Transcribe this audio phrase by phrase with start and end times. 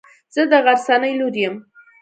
[0.33, 1.55] زه د غرڅنۍ لور يم.